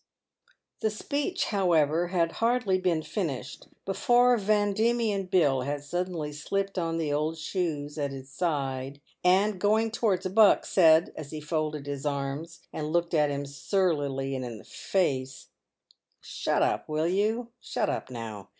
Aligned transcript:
The 0.79 0.89
speech, 0.89 1.45
however, 1.45 2.07
had 2.07 2.31
hardly 2.41 2.79
been 2.79 3.03
finished 3.03 3.67
before 3.85 4.35
Van 4.35 4.73
Diemen 4.73 5.27
Bill 5.27 5.61
had 5.61 5.83
suddenly 5.83 6.31
slipped 6.33 6.79
on 6.79 6.97
the 6.97 7.13
old 7.13 7.37
shoes 7.37 7.99
at 7.99 8.09
his 8.09 8.31
side, 8.31 8.99
and, 9.23 9.59
going 9.61 9.91
towards 9.91 10.25
Buck, 10.29 10.65
said, 10.65 11.13
as 11.15 11.29
he 11.29 11.39
folded 11.39 11.85
his 11.85 12.03
arms 12.03 12.61
and 12.73 12.91
looked 12.91 13.13
at 13.13 13.29
him 13.29 13.45
surlily 13.45 14.33
in 14.33 14.57
the 14.57 14.65
face:" 14.65 15.49
Shut 16.19 16.63
up, 16.63 16.89
will 16.89 17.05
you— 17.07 17.49
shut 17.59 17.87
up, 17.87 18.09
now 18.09 18.49